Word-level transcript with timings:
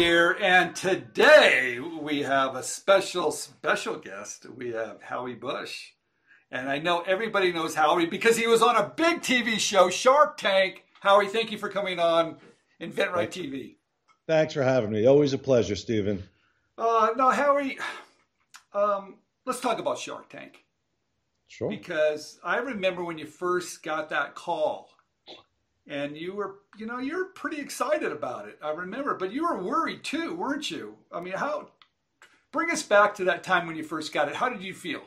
here, 0.00 0.34
and 0.40 0.74
today 0.74 1.78
we 1.78 2.22
have 2.22 2.56
a 2.56 2.62
special, 2.62 3.30
special 3.30 3.96
guest. 3.96 4.46
We 4.48 4.70
have 4.70 5.02
Howie 5.02 5.34
Busch. 5.34 5.90
And 6.50 6.70
I 6.70 6.78
know 6.78 7.02
everybody 7.02 7.52
knows 7.52 7.74
Howie 7.74 8.06
because 8.06 8.38
he 8.38 8.46
was 8.46 8.62
on 8.62 8.76
a 8.76 8.90
big 8.96 9.20
TV 9.20 9.58
show, 9.58 9.90
Shark 9.90 10.38
Tank. 10.38 10.84
Howie, 11.00 11.28
thank 11.28 11.52
you 11.52 11.58
for 11.58 11.68
coming 11.68 11.98
on 11.98 12.36
InventRight 12.80 13.28
TV. 13.28 13.76
Thanks 14.26 14.54
for 14.54 14.62
having 14.62 14.90
me. 14.90 15.04
Always 15.04 15.34
a 15.34 15.38
pleasure, 15.38 15.76
Stephen. 15.76 16.22
Uh, 16.78 17.10
now, 17.14 17.28
Howie, 17.28 17.78
um, 18.72 19.16
let's 19.44 19.60
talk 19.60 19.80
about 19.80 19.98
Shark 19.98 20.30
Tank. 20.30 20.64
Sure. 21.46 21.68
Because 21.68 22.40
I 22.42 22.56
remember 22.56 23.04
when 23.04 23.18
you 23.18 23.26
first 23.26 23.82
got 23.82 24.08
that 24.08 24.34
call 24.34 24.88
and 25.90 26.16
you 26.16 26.32
were 26.32 26.60
you 26.78 26.86
know 26.86 26.98
you're 26.98 27.26
pretty 27.26 27.60
excited 27.60 28.12
about 28.12 28.48
it 28.48 28.56
i 28.62 28.70
remember 28.70 29.14
but 29.14 29.32
you 29.32 29.42
were 29.42 29.62
worried 29.62 30.02
too 30.02 30.34
weren't 30.34 30.70
you? 30.70 30.96
I 31.12 31.20
mean 31.20 31.34
how 31.34 31.68
bring 32.52 32.70
us 32.70 32.82
back 32.82 33.14
to 33.16 33.24
that 33.24 33.44
time 33.44 33.66
when 33.66 33.76
you 33.76 33.84
first 33.84 34.12
got 34.12 34.28
it. 34.28 34.34
How 34.34 34.48
did 34.48 34.62
you 34.62 34.72
feel? 34.72 35.02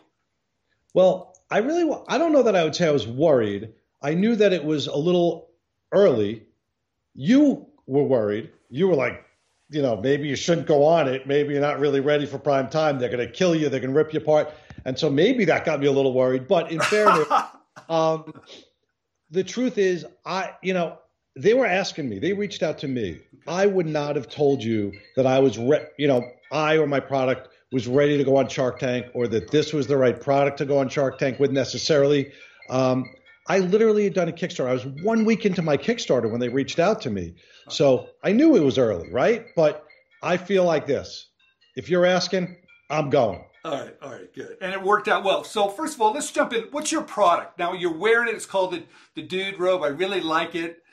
Well 0.94 1.34
i 1.50 1.58
really 1.58 1.90
i 2.08 2.18
don't 2.18 2.34
know 2.34 2.44
that 2.44 2.56
i 2.56 2.64
would 2.64 2.76
say 2.76 2.88
i 2.88 2.92
was 2.92 3.08
worried. 3.08 3.74
I 4.02 4.14
knew 4.14 4.36
that 4.36 4.52
it 4.52 4.64
was 4.64 4.88
a 4.88 4.96
little 4.96 5.50
early. 5.94 6.44
You 7.16 7.66
were 7.88 8.04
worried. 8.04 8.52
You 8.70 8.90
were 8.90 8.96
like 8.96 9.26
you 9.70 9.82
know 9.82 9.96
maybe 9.96 10.28
you 10.28 10.36
shouldn't 10.36 10.68
go 10.68 10.86
on 10.86 11.08
it. 11.08 11.26
Maybe 11.26 11.54
you're 11.54 11.62
not 11.62 11.80
really 11.80 12.02
ready 12.02 12.26
for 12.26 12.38
prime 12.38 12.70
time. 12.70 13.00
They're 13.00 13.10
going 13.10 13.26
to 13.26 13.32
kill 13.32 13.56
you. 13.56 13.70
They're 13.70 13.80
going 13.80 13.94
to 13.94 13.98
rip 13.98 14.14
you 14.14 14.20
apart. 14.20 14.54
And 14.86 15.00
so 15.00 15.10
maybe 15.10 15.46
that 15.46 15.64
got 15.64 15.80
me 15.80 15.88
a 15.88 15.92
little 15.92 16.14
worried 16.14 16.48
but 16.50 16.70
in 16.72 16.82
fairness 16.82 17.28
um, 17.90 18.34
the 19.34 19.44
truth 19.44 19.78
is, 19.78 20.06
I, 20.26 20.52
you 20.62 20.74
know, 20.74 21.00
they 21.36 21.56
were 21.56 21.66
asking 21.66 22.08
me, 22.08 22.20
they 22.20 22.34
reached 22.34 22.62
out 22.62 22.78
to 22.80 22.88
me. 22.88 23.20
I 23.48 23.66
would 23.66 23.88
not 23.88 24.16
have 24.16 24.30
told 24.30 24.64
you 24.64 24.94
that 25.16 25.26
I 25.26 25.40
was, 25.40 25.58
re- 25.58 25.88
you 25.98 26.08
know, 26.08 26.24
I 26.52 26.78
or 26.78 26.86
my 26.86 27.00
product 27.00 27.50
was 27.72 27.88
ready 27.88 28.16
to 28.18 28.24
go 28.24 28.38
on 28.38 28.48
Shark 28.48 28.78
Tank 28.78 29.08
or 29.16 29.28
that 29.28 29.50
this 29.50 29.74
was 29.74 29.88
the 29.88 29.98
right 29.98 30.20
product 30.20 30.60
to 30.60 30.66
go 30.66 30.78
on 30.78 30.88
Shark 30.88 31.18
Tank 31.18 31.40
with 31.40 31.52
necessarily. 31.52 32.32
Um, 32.70 33.06
I 33.48 33.60
literally 33.60 34.04
had 34.04 34.14
done 34.14 34.30
a 34.30 34.32
Kickstarter. 34.32 34.70
I 34.70 34.74
was 34.74 34.86
one 34.86 35.26
week 35.26 35.48
into 35.48 35.64
my 35.64 35.78
Kickstarter 35.78 36.30
when 36.30 36.40
they 36.40 36.50
reached 36.50 36.78
out 36.78 37.02
to 37.02 37.10
me. 37.10 37.34
So 37.70 38.10
I 38.24 38.32
knew 38.32 38.56
it 38.56 38.64
was 38.64 38.78
early, 38.78 39.12
right? 39.12 39.48
But 39.56 39.84
I 40.22 40.38
feel 40.38 40.64
like 40.64 40.86
this 40.86 41.28
if 41.76 41.90
you're 41.90 42.06
asking, 42.06 42.56
I'm 42.92 43.10
going. 43.10 43.44
All 43.66 43.72
right, 43.72 43.96
all 44.02 44.12
right, 44.12 44.34
good. 44.34 44.58
And 44.62 44.74
it 44.74 44.82
worked 44.82 45.08
out 45.08 45.24
well. 45.24 45.46
So 45.46 45.70
first 45.70 45.96
of 45.96 46.02
all, 46.02 46.12
let's 46.12 46.32
jump 46.32 46.52
in. 46.52 46.64
What's 46.72 46.92
your 46.92 47.04
product? 47.04 47.58
Now 47.58 47.72
you're 47.74 47.98
wearing 47.98 48.28
it. 48.28 48.36
It's 48.36 48.46
called 48.46 48.74
the, 48.74 48.84
the 49.16 49.22
Dude 49.22 49.58
Robe. 49.58 49.84
I 49.84 49.88
really 49.88 50.20
like 50.20 50.54
it. 50.54 50.84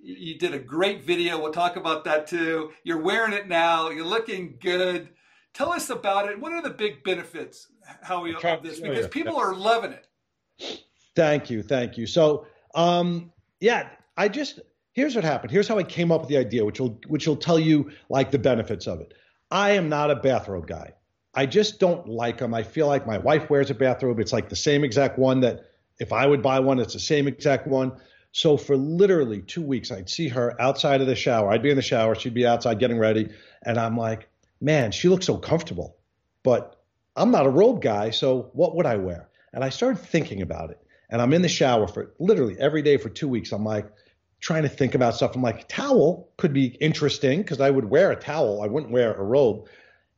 You 0.00 0.38
did 0.38 0.52
a 0.54 0.58
great 0.58 1.04
video. 1.04 1.40
We'll 1.40 1.52
talk 1.52 1.76
about 1.76 2.04
that 2.04 2.26
too. 2.26 2.72
You're 2.84 3.00
wearing 3.00 3.32
it 3.32 3.48
now. 3.48 3.88
You're 3.88 4.04
looking 4.04 4.58
good. 4.60 5.08
Tell 5.54 5.72
us 5.72 5.88
about 5.90 6.28
it. 6.28 6.38
What 6.38 6.52
are 6.52 6.62
the 6.62 6.70
big 6.70 7.02
benefits, 7.02 7.68
Howie, 8.02 8.34
of 8.34 8.62
this? 8.62 8.78
Because 8.78 9.08
people 9.08 9.36
are 9.36 9.54
loving 9.54 9.92
it. 9.92 10.06
Thank 11.16 11.50
you, 11.50 11.62
thank 11.62 11.96
you. 11.96 12.06
So, 12.06 12.46
um, 12.74 13.32
yeah, 13.60 13.88
I 14.16 14.28
just 14.28 14.60
here's 14.92 15.14
what 15.14 15.24
happened. 15.24 15.50
Here's 15.50 15.66
how 15.66 15.78
I 15.78 15.82
came 15.82 16.12
up 16.12 16.20
with 16.20 16.28
the 16.28 16.36
idea, 16.36 16.64
which 16.64 16.78
will 16.78 17.00
which 17.08 17.26
will 17.26 17.36
tell 17.36 17.58
you 17.58 17.90
like 18.08 18.30
the 18.30 18.38
benefits 18.38 18.86
of 18.86 19.00
it. 19.00 19.14
I 19.50 19.70
am 19.70 19.88
not 19.88 20.10
a 20.10 20.16
bathrobe 20.16 20.66
guy. 20.66 20.92
I 21.38 21.46
just 21.46 21.78
don't 21.78 22.08
like 22.08 22.38
them. 22.38 22.52
I 22.52 22.64
feel 22.64 22.88
like 22.88 23.06
my 23.06 23.18
wife 23.18 23.48
wears 23.48 23.70
a 23.70 23.74
bathrobe. 23.74 24.18
It's 24.18 24.32
like 24.32 24.48
the 24.48 24.56
same 24.56 24.82
exact 24.82 25.20
one 25.20 25.42
that 25.42 25.70
if 26.00 26.12
I 26.12 26.26
would 26.26 26.42
buy 26.42 26.58
one, 26.58 26.80
it's 26.80 26.94
the 26.94 26.98
same 26.98 27.28
exact 27.28 27.68
one. 27.68 27.92
So 28.32 28.56
for 28.56 28.76
literally 28.76 29.42
two 29.42 29.62
weeks, 29.62 29.92
I'd 29.92 30.10
see 30.10 30.26
her 30.30 30.60
outside 30.60 31.00
of 31.00 31.06
the 31.06 31.14
shower. 31.14 31.52
I'd 31.52 31.62
be 31.62 31.70
in 31.70 31.76
the 31.76 31.82
shower, 31.82 32.16
she'd 32.16 32.34
be 32.34 32.44
outside 32.44 32.80
getting 32.80 32.98
ready, 32.98 33.28
and 33.62 33.78
I'm 33.78 33.96
like, 33.96 34.28
man, 34.60 34.90
she 34.90 35.08
looks 35.08 35.26
so 35.26 35.38
comfortable. 35.38 35.96
But 36.42 36.82
I'm 37.14 37.30
not 37.30 37.46
a 37.46 37.50
robe 37.50 37.82
guy, 37.82 38.10
so 38.10 38.50
what 38.52 38.74
would 38.74 38.86
I 38.86 38.96
wear? 38.96 39.28
And 39.52 39.62
I 39.62 39.68
started 39.68 40.00
thinking 40.00 40.42
about 40.42 40.70
it. 40.70 40.80
And 41.08 41.22
I'm 41.22 41.32
in 41.32 41.42
the 41.42 41.48
shower 41.48 41.86
for 41.86 42.14
literally 42.18 42.56
every 42.58 42.82
day 42.82 42.96
for 42.96 43.10
two 43.10 43.28
weeks. 43.28 43.52
I'm 43.52 43.64
like 43.64 43.86
trying 44.40 44.64
to 44.64 44.68
think 44.68 44.96
about 44.96 45.14
stuff. 45.14 45.36
I'm 45.36 45.42
like, 45.42 45.68
towel 45.68 46.30
could 46.36 46.52
be 46.52 46.66
interesting 46.80 47.42
because 47.42 47.60
I 47.60 47.70
would 47.70 47.84
wear 47.84 48.10
a 48.10 48.16
towel. 48.16 48.60
I 48.60 48.66
wouldn't 48.66 48.90
wear 48.90 49.14
a 49.14 49.22
robe. 49.22 49.68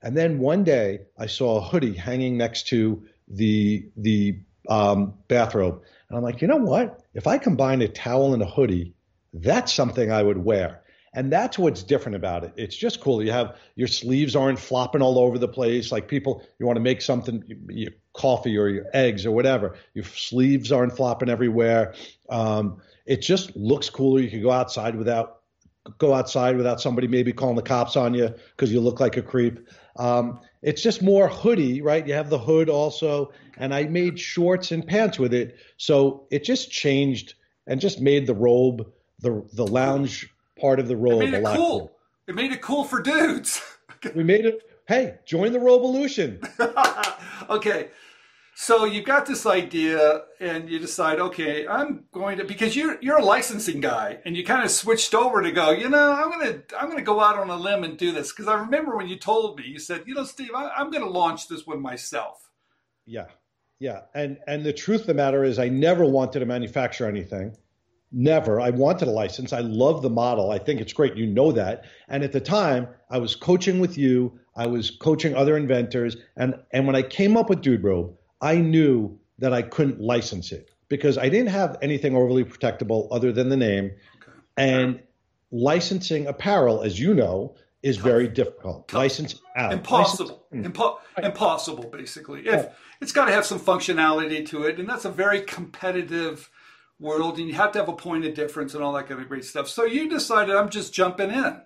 And 0.03 0.16
then 0.16 0.38
one 0.38 0.65
day 0.65 1.00
I 1.19 1.27
saw 1.27 1.59
a 1.59 1.61
hoodie 1.61 1.94
hanging 1.94 2.37
next 2.37 2.69
to 2.69 3.05
the 3.28 3.88
the 3.97 4.41
um, 4.69 5.15
bathrobe, 5.28 5.83
and 6.09 6.16
I'm 6.16 6.25
like, 6.25 6.43
you 6.43 6.49
know 6.49 6.56
what? 6.56 7.03
If 7.15 7.27
I 7.27 7.38
combine 7.38 7.83
a 7.83 7.88
towel 7.88 8.34
and 8.34 8.43
a 8.43 8.47
hoodie, 8.47 8.94
that's 9.33 9.72
something 9.72 10.11
I 10.11 10.22
would 10.22 10.38
wear. 10.38 10.83
And 11.12 11.33
that's 11.33 11.59
what's 11.59 11.83
different 11.83 12.15
about 12.16 12.44
it. 12.44 12.53
It's 12.56 12.77
just 12.77 13.00
cool. 13.00 13.22
You 13.22 13.33
have 13.33 13.56
your 13.75 13.88
sleeves 13.88 14.37
aren't 14.37 14.61
flopping 14.61 15.03
all 15.03 15.19
over 15.19 15.38
the 15.38 15.49
place. 15.49 15.91
Like 15.91 16.06
people, 16.06 16.44
you 16.59 16.67
want 16.67 16.77
to 16.77 16.82
make 16.82 17.03
something, 17.03 17.43
your 17.69 17.91
coffee 18.12 18.56
or 18.56 18.69
your 18.69 18.87
eggs 18.94 19.27
or 19.27 19.32
whatever. 19.32 19.77
Your 19.93 20.05
sleeves 20.05 20.71
aren't 20.71 20.97
flopping 20.97 21.28
everywhere. 21.28 21.94
Um, 22.28 22.81
it 23.06 23.22
just 23.22 23.56
looks 23.56 23.91
cooler. 23.91 24.21
You 24.21 24.31
can 24.31 24.43
go 24.43 24.53
outside 24.53 24.94
without 24.94 25.41
go 25.99 26.15
outside 26.15 26.56
without 26.56 26.81
somebody 26.81 27.09
maybe 27.09 27.32
calling 27.32 27.56
the 27.56 27.62
cops 27.62 27.97
on 27.97 28.15
you 28.15 28.32
because 28.50 28.72
you 28.72 28.81
look 28.81 29.00
like 29.00 29.17
a 29.17 29.22
creep. 29.22 29.59
Um, 29.97 30.41
it's 30.62 30.83
just 30.83 31.03
more 31.03 31.28
hoodie, 31.28 31.83
right? 31.83 32.06
You 32.06 32.15
have 32.15 32.31
the 32.31 32.39
hood 32.39 32.69
also, 32.69 33.33
and 33.56 33.75
I 33.75 33.84
made 33.84 34.19
shorts 34.19 34.73
and 34.73 34.87
pants 34.87 35.19
with 35.19 35.34
it, 35.34 35.56
so 35.77 36.27
it 36.31 36.45
just 36.45 36.71
changed 36.71 37.34
and 37.67 37.81
just 37.81 38.00
made 38.00 38.27
the 38.27 38.34
robe, 38.34 38.91
the 39.21 39.43
the 39.53 39.67
lounge 39.67 40.29
part 40.61 40.79
of 40.79 40.89
the 40.89 40.97
robe, 40.97 41.23
it 41.23 41.31
made 41.31 41.34
it 41.34 41.45
cool. 41.45 41.55
Cool. 41.56 41.93
It 42.29 42.34
made 42.34 42.53
it 42.53 42.61
cool 42.61 42.84
for 42.84 43.03
dudes. 43.03 43.61
we 44.15 44.23
made 44.23 44.45
it. 44.47 44.62
Hey, 44.87 45.19
join 45.25 45.53
the 45.53 45.59
Robeolution. 45.59 46.41
okay, 47.50 47.89
so 48.62 48.84
you've 48.84 49.06
got 49.06 49.25
this 49.25 49.47
idea 49.47 50.25
and 50.38 50.69
you 50.69 50.78
decide, 50.78 51.19
okay, 51.19 51.66
I'm 51.66 52.04
going 52.12 52.37
to 52.37 52.44
because 52.44 52.76
you're 52.76 52.98
you're 53.00 53.16
a 53.16 53.25
licensing 53.25 53.81
guy 53.81 54.19
and 54.26 54.37
you 54.37 54.44
kind 54.44 54.62
of 54.62 54.71
switched 54.71 55.15
over 55.15 55.41
to 55.41 55.50
go, 55.50 55.71
you 55.71 55.88
know, 55.88 56.12
I'm 56.12 56.31
gonna 56.31 56.60
I'm 56.78 56.91
gonna 56.91 57.00
go 57.00 57.20
out 57.20 57.38
on 57.38 57.49
a 57.49 57.56
limb 57.56 57.84
and 57.84 57.97
do 57.97 58.12
this 58.12 58.31
because 58.31 58.49
I 58.49 58.59
remember 58.59 58.99
when 58.99 59.09
you 59.09 59.16
told 59.16 59.59
me, 59.59 59.65
you 59.66 59.78
said, 59.78 60.03
you 60.04 60.15
know, 60.15 60.25
Steve, 60.25 60.50
I, 60.54 60.69
I'm 60.76 60.91
gonna 60.91 61.09
launch 61.09 61.49
this 61.49 61.66
one 61.66 61.81
myself. 61.81 62.50
Yeah, 63.06 63.28
yeah, 63.78 64.03
and 64.15 64.37
and 64.47 64.62
the 64.62 64.75
truth 64.75 65.00
of 65.00 65.06
the 65.06 65.15
matter 65.15 65.43
is, 65.43 65.59
I 65.59 65.70
never 65.70 66.04
wanted 66.04 66.41
to 66.41 66.47
manufacture 66.47 67.09
anything. 67.09 67.56
Never. 68.12 68.60
I 68.60 68.69
wanted 68.69 69.09
a 69.09 69.12
license. 69.12 69.54
I 69.54 69.60
love 69.60 70.03
the 70.03 70.10
model. 70.10 70.50
I 70.50 70.59
think 70.59 70.82
it's 70.82 70.93
great. 70.93 71.16
You 71.16 71.26
know 71.26 71.50
that. 71.53 71.84
And 72.09 72.22
at 72.22 72.32
the 72.32 72.41
time, 72.41 72.88
I 73.09 73.16
was 73.16 73.37
coaching 73.37 73.81
with 73.81 73.97
you. 73.97 74.38
I 74.54 74.66
was 74.66 74.91
coaching 74.91 75.34
other 75.34 75.56
inventors. 75.56 76.19
And 76.37 76.56
and 76.72 76.87
when 76.87 76.94
I 76.94 77.00
came 77.00 77.38
up 77.38 77.49
with 77.49 77.62
Dude 77.62 77.82
Robe, 77.82 78.16
I 78.41 78.56
knew 78.56 79.19
that 79.39 79.53
I 79.53 79.62
couldn't 79.62 80.01
license 80.01 80.53
it 80.53 80.71
because 80.89 81.19
I 81.19 81.28
didn't 81.28 81.49
have 81.49 81.78
anything 81.83 82.17
overly 82.17 82.45
protectable 82.45 83.09
other 83.11 83.33
than 83.33 83.49
the 83.49 83.56
name. 83.56 83.93
Okay. 84.17 84.33
And 84.56 85.01
licensing 85.51 86.27
apparel, 86.27 86.83
as 86.83 86.99
you 86.99 87.15
know, 87.15 87.55
is 87.83 87.97
very 87.97 88.29
difficult. 88.29 88.93
License 88.93 89.41
out. 89.56 89.73
Impossible. 89.73 90.47
License, 90.53 90.69
mm. 90.69 90.73
Impo- 90.73 90.99
right. 91.17 91.27
Impossible, 91.27 91.84
basically. 91.84 92.47
If 92.47 92.69
it's 93.00 93.12
got 93.12 93.27
to 93.27 93.33
have 93.33 93.47
some 93.47 93.59
functionality 93.59 94.47
to 94.49 94.65
it, 94.65 94.79
and 94.79 94.89
that's 94.89 95.06
a 95.06 95.11
very 95.11 95.41
competitive 95.41 96.50
world, 96.99 97.39
and 97.39 97.49
you 97.49 97.55
have 97.55 97.73
to 97.73 97.79
have 97.79 97.89
a 97.89 97.95
point 97.95 98.27
of 98.27 98.34
difference 98.34 98.75
and 98.75 98.84
all 98.84 98.93
that 98.93 99.09
kind 99.09 99.21
of 99.21 99.29
great 99.29 99.45
stuff. 99.45 99.69
So 99.69 99.84
you 99.84 100.11
decided 100.11 100.55
I'm 100.55 100.69
just 100.69 100.93
jumping 100.93 101.31
in. 101.31 101.62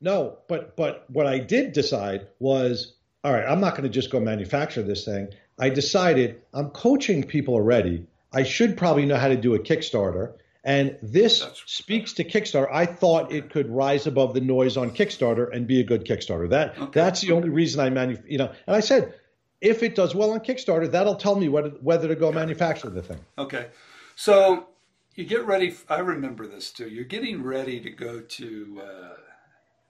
No, 0.00 0.38
but 0.48 0.76
but 0.76 1.04
what 1.10 1.26
I 1.26 1.38
did 1.38 1.72
decide 1.72 2.28
was, 2.38 2.94
all 3.24 3.32
right, 3.32 3.44
I'm 3.44 3.60
not 3.60 3.72
going 3.72 3.84
to 3.84 3.88
just 3.88 4.10
go 4.10 4.20
manufacture 4.20 4.82
this 4.82 5.04
thing. 5.04 5.28
I 5.62 5.68
decided 5.68 6.42
I'm 6.52 6.70
coaching 6.70 7.22
people 7.22 7.54
already. 7.54 8.04
I 8.32 8.42
should 8.42 8.76
probably 8.76 9.06
know 9.06 9.16
how 9.16 9.28
to 9.28 9.36
do 9.36 9.54
a 9.54 9.60
Kickstarter. 9.60 10.32
And 10.64 10.98
this 11.00 11.38
That's 11.38 11.62
speaks 11.66 12.12
to 12.14 12.24
Kickstarter. 12.24 12.68
I 12.72 12.84
thought 12.84 13.30
it 13.30 13.48
could 13.50 13.70
rise 13.70 14.08
above 14.08 14.34
the 14.34 14.40
noise 14.40 14.76
on 14.76 14.90
Kickstarter 14.90 15.54
and 15.54 15.64
be 15.68 15.78
a 15.78 15.84
good 15.84 16.04
Kickstarter. 16.04 16.50
That 16.50 16.76
okay. 16.76 17.00
that's 17.00 17.20
the 17.20 17.30
only 17.30 17.48
reason 17.48 17.80
I 17.80 17.90
manu- 17.90 18.22
you 18.26 18.38
know. 18.38 18.50
And 18.66 18.74
I 18.74 18.80
said, 18.80 19.14
if 19.60 19.84
it 19.84 19.94
does 19.94 20.16
well 20.16 20.32
on 20.32 20.40
Kickstarter, 20.40 20.90
that'll 20.90 21.14
tell 21.14 21.36
me 21.36 21.48
whether 21.48 21.70
whether 21.80 22.08
to 22.08 22.16
go 22.16 22.28
okay. 22.28 22.38
manufacture 22.38 22.90
the 22.90 23.02
thing. 23.02 23.20
Okay, 23.38 23.68
so 24.16 24.66
you 25.14 25.24
get 25.24 25.46
ready. 25.46 25.76
I 25.88 26.00
remember 26.00 26.48
this 26.48 26.72
too. 26.72 26.88
You're 26.88 27.04
getting 27.04 27.40
ready 27.40 27.78
to 27.78 27.90
go 27.90 28.20
to 28.20 28.82
uh, 28.84 29.14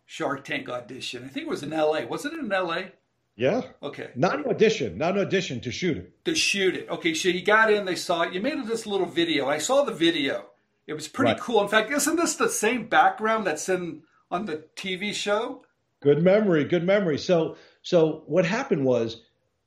Shark 0.05 0.45
Tank 0.45 0.69
audition. 0.69 1.25
I 1.25 1.29
think 1.29 1.47
it 1.47 1.51
was 1.51 1.63
in 1.63 1.73
L.A. 1.73 2.05
Was 2.07 2.27
it 2.27 2.35
in 2.35 2.53
L.A.? 2.53 2.93
Yeah. 3.37 3.63
Okay. 3.83 4.11
Not 4.15 4.39
an 4.39 4.47
audition, 4.47 4.99
not 4.99 5.17
an 5.17 5.27
audition 5.27 5.61
to 5.63 5.73
shoot 5.73 5.97
it. 5.97 6.25
To 6.25 6.35
shoot 6.35 6.77
it. 6.77 6.89
Okay, 6.89 7.15
so 7.15 7.29
you 7.29 7.43
got 7.43 7.73
in, 7.73 7.85
they 7.85 7.97
saw 7.97 8.23
it. 8.23 8.33
You 8.33 8.41
made 8.41 8.67
this 8.67 8.87
little 8.87 9.07
video. 9.07 9.49
I 9.49 9.59
saw 9.59 9.85
the 9.85 9.93
video. 9.93 10.51
It 10.87 10.95
was 10.95 11.09
pretty 11.09 11.33
right. 11.33 11.41
cool. 11.41 11.63
In 11.63 11.69
fact, 11.69 11.91
isn't 11.91 12.17
this 12.17 12.37
the 12.37 12.49
same 12.49 12.89
background 12.89 13.47
that's 13.47 13.69
in 13.69 14.03
on 14.31 14.47
the 14.47 14.65
TV 14.77 15.13
show? 15.15 15.65
Good 16.01 16.23
memory, 16.23 16.65
good 16.65 16.85
memory. 16.85 17.19
So 17.19 17.57
so 17.83 18.25
what 18.27 18.45
happened 18.45 18.85
was 18.85 19.23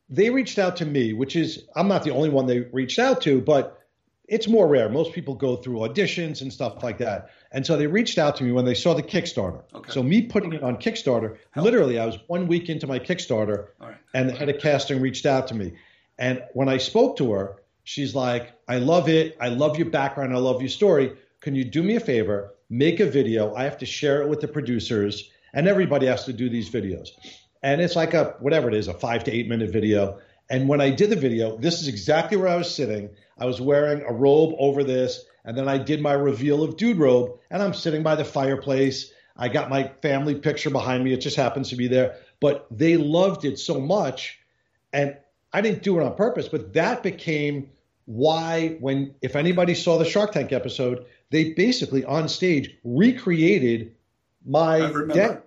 they 0.09 0.29
reached 0.29 0.59
out 0.59 0.75
to 0.77 0.85
me, 0.85 1.13
which 1.13 1.35
is 1.35 1.63
I'm 1.75 1.87
not 1.87 2.03
the 2.03 2.11
only 2.11 2.29
one 2.29 2.45
they 2.45 2.59
reached 2.59 2.99
out 2.99 3.21
to, 3.21 3.41
but 3.41 3.79
it's 4.27 4.47
more 4.47 4.67
rare. 4.67 4.89
Most 4.89 5.13
people 5.13 5.35
go 5.35 5.55
through 5.55 5.77
auditions 5.79 6.41
and 6.41 6.51
stuff 6.51 6.83
like 6.83 6.97
that. 6.97 7.29
And 7.51 7.65
so 7.65 7.77
they 7.77 7.87
reached 7.87 8.17
out 8.17 8.35
to 8.37 8.43
me 8.43 8.51
when 8.51 8.65
they 8.65 8.73
saw 8.73 8.93
the 8.93 9.03
Kickstarter. 9.03 9.61
Okay. 9.73 9.91
So 9.91 10.01
me 10.03 10.23
putting 10.23 10.53
it 10.53 10.63
on 10.63 10.77
Kickstarter, 10.77 11.37
Help. 11.51 11.63
literally, 11.65 11.99
I 11.99 12.05
was 12.05 12.17
one 12.27 12.47
week 12.47 12.69
into 12.69 12.87
my 12.87 12.99
Kickstarter, 12.99 13.67
right. 13.79 13.95
and 14.13 14.29
the 14.29 14.33
head 14.33 14.49
of 14.49 14.59
casting 14.59 15.01
reached 15.01 15.25
out 15.25 15.47
to 15.49 15.55
me. 15.55 15.73
And 16.17 16.43
when 16.53 16.69
I 16.69 16.77
spoke 16.77 17.17
to 17.17 17.31
her, 17.33 17.61
she's 17.83 18.15
like, 18.15 18.53
"I 18.67 18.77
love 18.77 19.09
it. 19.09 19.37
I 19.39 19.49
love 19.49 19.77
your 19.77 19.89
background. 19.89 20.33
I 20.33 20.37
love 20.37 20.61
your 20.61 20.69
story. 20.69 21.13
Can 21.41 21.55
you 21.55 21.63
do 21.63 21.83
me 21.83 21.95
a 21.95 21.99
favor? 21.99 22.53
Make 22.69 22.99
a 22.99 23.05
video. 23.05 23.53
I 23.53 23.63
have 23.63 23.77
to 23.79 23.85
share 23.85 24.21
it 24.21 24.29
with 24.29 24.41
the 24.41 24.47
producers, 24.47 25.29
and 25.53 25.67
everybody 25.67 26.07
has 26.07 26.25
to 26.25 26.33
do 26.33 26.49
these 26.49 26.69
videos. 26.69 27.09
And 27.61 27.81
it's 27.81 27.95
like 27.95 28.13
a 28.13 28.35
whatever 28.39 28.67
it 28.69 28.75
is, 28.75 28.87
a 28.87 28.93
five 28.93 29.23
to 29.25 29.31
eight 29.31 29.47
minute 29.47 29.71
video. 29.71 30.19
And 30.49 30.67
when 30.67 30.81
I 30.81 30.89
did 30.89 31.09
the 31.09 31.15
video, 31.15 31.57
this 31.57 31.81
is 31.81 31.87
exactly 31.87 32.37
where 32.37 32.47
I 32.47 32.55
was 32.55 32.73
sitting." 32.73 33.09
I 33.37 33.45
was 33.45 33.59
wearing 33.59 34.01
a 34.01 34.13
robe 34.13 34.55
over 34.57 34.83
this, 34.83 35.25
and 35.43 35.57
then 35.57 35.67
I 35.67 35.77
did 35.77 36.01
my 36.01 36.13
reveal 36.13 36.63
of 36.63 36.77
dude 36.77 36.97
robe, 36.97 37.37
and 37.51 37.61
I'm 37.61 37.73
sitting 37.73 38.01
by 38.01 38.15
the 38.15 38.23
fireplace. 38.23 39.11
I 39.35 39.49
got 39.49 39.69
my 39.69 39.91
family 40.01 40.35
picture 40.35 40.69
behind 40.69 41.03
me. 41.03 41.11
It 41.11 41.19
just 41.19 41.35
happens 41.35 41.69
to 41.69 41.75
be 41.75 41.87
there. 41.89 42.15
But 42.39 42.65
they 42.71 42.95
loved 42.95 43.43
it 43.43 43.59
so 43.59 43.81
much, 43.81 44.39
and 44.93 45.17
I 45.51 45.61
didn't 45.61 45.83
do 45.83 45.99
it 45.99 46.03
on 46.03 46.15
purpose, 46.15 46.47
but 46.47 46.73
that 46.73 47.03
became 47.03 47.69
why 48.05 48.77
when 48.79 49.15
if 49.21 49.35
anybody 49.35 49.73
saw 49.73 49.97
the 49.97 50.05
Shark 50.05 50.31
Tank 50.31 50.53
episode, 50.53 51.05
they 51.31 51.53
basically 51.53 52.05
on 52.05 52.29
stage 52.29 52.77
recreated 52.83 53.95
my 54.45 54.91
death 55.11 55.41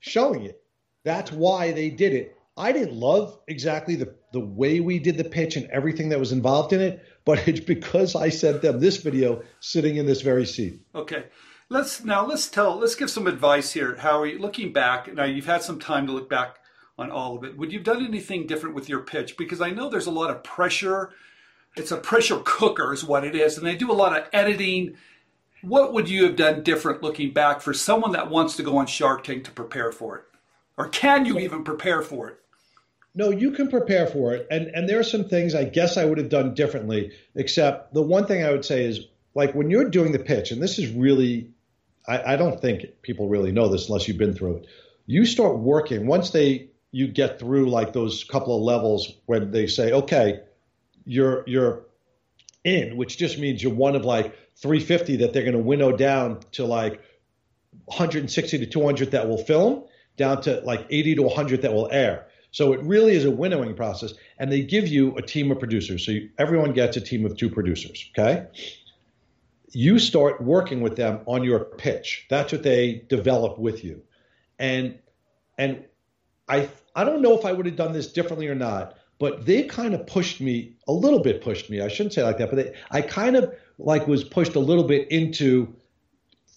showing 0.00 0.44
it. 0.44 0.62
That's 1.02 1.32
why 1.32 1.72
they 1.72 1.90
did 1.90 2.12
it. 2.14 2.36
I 2.56 2.72
didn't 2.72 2.94
love 2.94 3.38
exactly 3.48 3.96
the, 3.96 4.14
the 4.34 4.40
way 4.40 4.80
we 4.80 4.98
did 4.98 5.16
the 5.16 5.24
pitch 5.24 5.56
and 5.56 5.70
everything 5.70 6.10
that 6.10 6.18
was 6.18 6.32
involved 6.32 6.74
in 6.74 6.80
it, 6.82 7.02
but 7.24 7.48
it's 7.48 7.60
because 7.60 8.14
I 8.14 8.28
sent 8.28 8.60
them 8.60 8.80
this 8.80 8.98
video 8.98 9.42
sitting 9.60 9.96
in 9.96 10.04
this 10.04 10.20
very 10.20 10.44
seat. 10.44 10.80
Okay. 10.94 11.24
Let's 11.70 12.04
now 12.04 12.26
let's 12.26 12.48
tell 12.48 12.76
let's 12.76 12.94
give 12.94 13.10
some 13.10 13.26
advice 13.26 13.72
here, 13.72 13.96
Howie. 13.96 14.36
Looking 14.36 14.74
back, 14.74 15.12
now 15.14 15.24
you've 15.24 15.46
had 15.46 15.62
some 15.62 15.78
time 15.78 16.06
to 16.06 16.12
look 16.12 16.28
back 16.28 16.58
on 16.98 17.10
all 17.10 17.36
of 17.36 17.44
it. 17.44 17.56
Would 17.56 17.72
you 17.72 17.78
have 17.78 17.86
done 17.86 18.04
anything 18.04 18.46
different 18.46 18.74
with 18.74 18.88
your 18.88 19.00
pitch? 19.00 19.38
Because 19.38 19.62
I 19.62 19.70
know 19.70 19.88
there's 19.88 20.06
a 20.06 20.10
lot 20.10 20.30
of 20.30 20.44
pressure. 20.44 21.10
It's 21.76 21.90
a 21.90 21.96
pressure 21.96 22.40
cooker, 22.44 22.92
is 22.92 23.02
what 23.02 23.24
it 23.24 23.34
is, 23.34 23.56
and 23.56 23.66
they 23.66 23.74
do 23.74 23.90
a 23.90 23.94
lot 23.94 24.16
of 24.16 24.28
editing. 24.32 24.96
What 25.62 25.94
would 25.94 26.08
you 26.08 26.24
have 26.24 26.36
done 26.36 26.62
different 26.62 27.02
looking 27.02 27.32
back 27.32 27.62
for 27.62 27.72
someone 27.72 28.12
that 28.12 28.30
wants 28.30 28.56
to 28.56 28.62
go 28.62 28.76
on 28.76 28.86
Shark 28.86 29.24
Tank 29.24 29.44
to 29.44 29.50
prepare 29.50 29.90
for 29.90 30.18
it? 30.18 30.24
Or 30.76 30.88
can 30.88 31.24
you 31.24 31.38
even 31.38 31.64
prepare 31.64 32.02
for 32.02 32.28
it? 32.28 32.43
No, 33.14 33.30
you 33.30 33.52
can 33.52 33.68
prepare 33.68 34.06
for 34.06 34.34
it. 34.34 34.46
And 34.50 34.66
and 34.68 34.88
there 34.88 34.98
are 34.98 35.04
some 35.04 35.24
things 35.24 35.54
I 35.54 35.64
guess 35.64 35.96
I 35.96 36.04
would 36.04 36.18
have 36.18 36.28
done 36.28 36.54
differently, 36.54 37.12
except 37.34 37.94
the 37.94 38.02
one 38.02 38.26
thing 38.26 38.44
I 38.44 38.50
would 38.50 38.64
say 38.64 38.84
is 38.84 39.00
like 39.34 39.54
when 39.54 39.70
you're 39.70 39.88
doing 39.88 40.12
the 40.12 40.18
pitch, 40.18 40.50
and 40.50 40.62
this 40.62 40.78
is 40.78 40.90
really 40.90 41.50
I, 42.06 42.34
I 42.34 42.36
don't 42.36 42.60
think 42.60 43.02
people 43.02 43.28
really 43.28 43.52
know 43.52 43.68
this 43.68 43.88
unless 43.88 44.08
you've 44.08 44.18
been 44.18 44.34
through 44.34 44.58
it. 44.58 44.66
You 45.06 45.26
start 45.26 45.58
working 45.58 46.06
once 46.06 46.30
they 46.30 46.70
you 46.90 47.08
get 47.08 47.38
through 47.38 47.70
like 47.70 47.92
those 47.92 48.24
couple 48.24 48.56
of 48.56 48.62
levels 48.62 49.12
when 49.26 49.50
they 49.50 49.66
say, 49.66 49.92
okay, 49.92 50.40
you're 51.04 51.44
you're 51.46 51.86
in, 52.64 52.96
which 52.96 53.16
just 53.18 53.38
means 53.38 53.62
you're 53.62 53.74
one 53.74 53.94
of 53.94 54.04
like 54.04 54.36
350 54.56 55.16
that 55.16 55.32
they're 55.32 55.42
going 55.42 55.54
to 55.54 55.58
winnow 55.58 55.96
down 55.96 56.40
to 56.52 56.64
like 56.64 57.00
160 57.86 58.58
to 58.58 58.66
200 58.66 59.10
that 59.10 59.28
will 59.28 59.38
film, 59.38 59.84
down 60.16 60.40
to 60.42 60.60
like 60.60 60.86
80 60.90 61.16
to 61.16 61.22
100 61.22 61.62
that 61.62 61.72
will 61.72 61.88
air. 61.90 62.26
So 62.54 62.72
it 62.72 62.80
really 62.84 63.16
is 63.16 63.24
a 63.24 63.32
winnowing 63.32 63.74
process, 63.74 64.14
and 64.38 64.50
they 64.50 64.62
give 64.62 64.86
you 64.86 65.16
a 65.16 65.22
team 65.22 65.50
of 65.50 65.58
producers. 65.58 66.06
So 66.06 66.12
you, 66.12 66.30
everyone 66.38 66.72
gets 66.72 66.96
a 66.96 67.00
team 67.00 67.26
of 67.26 67.36
two 67.36 67.50
producers. 67.50 68.08
Okay. 68.16 68.46
You 69.72 69.98
start 69.98 70.40
working 70.40 70.80
with 70.80 70.94
them 70.94 71.22
on 71.26 71.42
your 71.42 71.64
pitch. 71.64 72.26
That's 72.30 72.52
what 72.52 72.62
they 72.62 73.06
develop 73.08 73.58
with 73.58 73.82
you, 73.82 74.04
and 74.56 75.00
and 75.58 75.84
I 76.48 76.68
I 76.94 77.02
don't 77.02 77.22
know 77.22 77.36
if 77.36 77.44
I 77.44 77.50
would 77.50 77.66
have 77.66 77.74
done 77.74 77.92
this 77.92 78.12
differently 78.12 78.46
or 78.46 78.54
not, 78.54 78.98
but 79.18 79.44
they 79.46 79.64
kind 79.64 79.92
of 79.92 80.06
pushed 80.06 80.40
me 80.40 80.76
a 80.86 80.92
little 80.92 81.18
bit. 81.18 81.42
Pushed 81.42 81.70
me. 81.70 81.80
I 81.80 81.88
shouldn't 81.88 82.12
say 82.12 82.22
like 82.22 82.38
that, 82.38 82.50
but 82.50 82.56
they, 82.56 82.74
I 82.92 83.00
kind 83.00 83.34
of 83.34 83.52
like 83.78 84.06
was 84.06 84.22
pushed 84.22 84.54
a 84.54 84.60
little 84.60 84.84
bit 84.84 85.10
into 85.10 85.74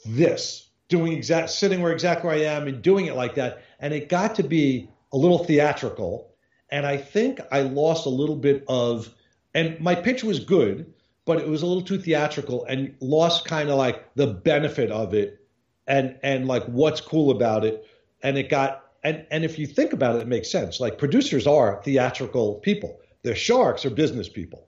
this, 0.05 0.69
doing 0.89 1.13
exact, 1.13 1.49
sitting 1.49 1.81
where 1.81 1.91
exactly 1.91 2.27
where 2.27 2.37
I 2.37 2.41
am 2.55 2.67
and 2.67 2.83
doing 2.83 3.07
it 3.07 3.15
like 3.15 3.33
that, 3.33 3.63
and 3.79 3.95
it 3.95 4.09
got 4.09 4.35
to 4.35 4.43
be 4.43 4.91
a 5.13 5.17
little 5.17 5.43
theatrical, 5.43 6.33
and 6.69 6.85
I 6.85 6.97
think 6.97 7.39
I 7.51 7.61
lost 7.61 8.05
a 8.05 8.09
little 8.09 8.35
bit 8.35 8.63
of. 8.67 9.13
And 9.53 9.79
my 9.79 9.95
pitch 9.95 10.23
was 10.23 10.39
good, 10.39 10.93
but 11.25 11.39
it 11.39 11.47
was 11.47 11.61
a 11.61 11.65
little 11.65 11.81
too 11.81 11.97
theatrical 11.97 12.65
and 12.65 12.95
lost 12.99 13.45
kind 13.45 13.69
of 13.69 13.77
like 13.77 14.13
the 14.15 14.27
benefit 14.27 14.91
of 14.91 15.13
it, 15.13 15.41
and 15.87 16.17
and 16.23 16.47
like 16.47 16.65
what's 16.65 17.01
cool 17.01 17.31
about 17.31 17.65
it. 17.65 17.85
And 18.21 18.37
it 18.37 18.49
got 18.49 18.83
and 19.03 19.25
and 19.31 19.43
if 19.45 19.57
you 19.57 19.67
think 19.67 19.93
about 19.93 20.15
it, 20.15 20.23
it 20.23 20.27
makes 20.27 20.51
sense. 20.51 20.79
Like 20.79 20.97
producers 20.97 21.47
are 21.47 21.81
theatrical 21.83 22.55
people. 22.55 22.99
The 23.23 23.35
sharks 23.35 23.85
are 23.85 23.89
business 23.89 24.29
people. 24.29 24.67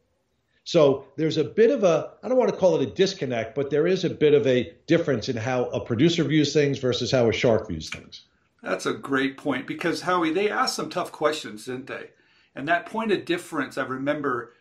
So 0.70 1.06
there's 1.18 1.38
a 1.38 1.44
bit 1.44 1.72
of 1.72 1.84
a, 1.84 2.12
I 2.22 2.28
don't 2.28 2.38
want 2.38 2.52
to 2.52 2.56
call 2.56 2.80
it 2.80 2.88
a 2.88 2.92
disconnect, 2.92 3.56
but 3.56 3.72
there 3.72 3.88
is 3.88 4.04
a 4.04 4.10
bit 4.10 4.36
of 4.36 4.46
a 4.46 4.72
difference 4.86 5.28
in 5.28 5.36
how 5.36 5.66
a 5.66 5.84
producer 5.84 6.24
views 6.24 6.54
things 6.54 6.78
versus 6.78 7.12
how 7.12 7.28
a 7.28 7.34
shark 7.34 7.68
views 7.68 7.90
things. 7.90 8.26
That's 8.62 8.86
a 8.86 8.94
great 8.94 9.38
point 9.38 9.68
because 9.68 10.02
Howie, 10.02 10.34
they 10.34 10.50
asked 10.50 10.76
some 10.76 10.90
tough 10.90 11.12
questions, 11.12 11.66
didn't 11.66 11.88
they? 11.88 12.10
And 12.56 12.68
that 12.68 12.86
point 12.86 13.12
of 13.12 13.26
difference, 13.26 13.78
I 13.78 13.86
remember, 13.86 14.54